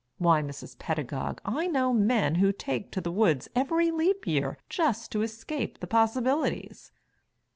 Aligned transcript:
Why, 0.17 0.41
Mrs. 0.41 0.79
Pedagog, 0.79 1.41
I 1.45 1.67
know 1.67 1.93
men 1.93 2.33
who 2.41 2.51
take 2.51 2.89
to 2.93 3.01
the 3.01 3.11
woods 3.11 3.47
every 3.55 3.91
Leap 3.91 4.25
Year 4.25 4.57
just 4.67 5.11
to 5.11 5.21
escape 5.21 5.79
the 5.79 5.85
possibilities." 5.85 6.91